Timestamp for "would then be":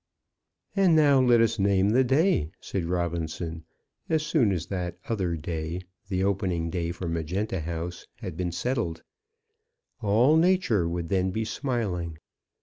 10.89-11.45